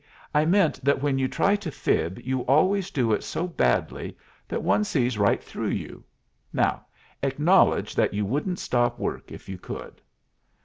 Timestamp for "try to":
1.27-1.69